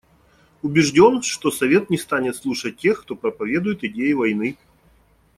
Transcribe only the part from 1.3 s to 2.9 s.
Совет не станет слушать